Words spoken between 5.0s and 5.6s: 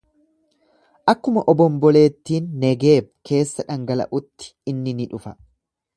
ni dhufa.